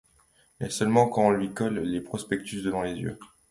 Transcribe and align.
Mais 0.59 0.71
seulement 0.71 1.09
quand 1.09 1.27
on 1.27 1.29
lui 1.29 1.53
colle 1.53 1.75
le 1.75 2.01
prospectus 2.03 2.63
devant 2.63 2.81
les 2.81 2.95
yeux. 2.95 3.19